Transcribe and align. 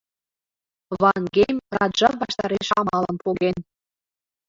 Ван-Гейм 1.01 1.55
раджа 1.77 2.09
ваштареш 2.21 2.67
амалым 2.79 3.17
поген. 3.23 3.57